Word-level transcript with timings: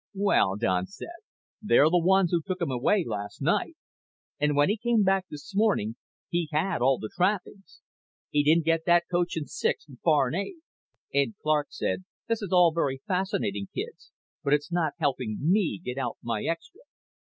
"Well," 0.15 0.55
Don 0.55 0.87
said, 0.87 1.19
"they're 1.61 1.87
the 1.91 1.99
ones 1.99 2.31
who 2.31 2.41
took 2.41 2.59
him 2.59 2.71
away 2.71 3.03
last 3.05 3.39
night. 3.39 3.75
And 4.39 4.55
when 4.55 4.67
he 4.67 4.75
came 4.77 5.03
back 5.03 5.27
this 5.29 5.53
morning 5.55 5.95
he 6.27 6.49
had 6.51 6.81
all 6.81 6.97
the 6.97 7.11
trappings. 7.15 7.81
He 8.31 8.41
didn't 8.43 8.65
get 8.65 8.85
that 8.87 9.03
coach 9.11 9.37
and 9.37 9.47
six 9.47 9.85
from 9.85 9.97
foreign 9.97 10.33
aid." 10.33 10.55
Ed 11.13 11.35
Clark 11.43 11.67
said, 11.69 12.05
"This 12.27 12.41
is 12.41 12.49
all 12.51 12.71
very 12.73 12.99
fascinating, 13.07 13.67
kids, 13.75 14.11
but 14.43 14.53
it's 14.53 14.71
not 14.71 14.93
helping 14.97 15.37
me 15.39 15.77
get 15.85 15.99
out 15.99 16.17
my 16.23 16.45
extra. 16.45 16.81